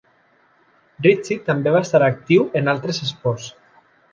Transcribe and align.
Ritchie 1.07 1.37
també 1.51 1.75
va 1.77 1.81
estar 1.89 2.01
actiu 2.09 2.49
en 2.61 2.73
altres 2.75 3.03
esports. 3.09 3.47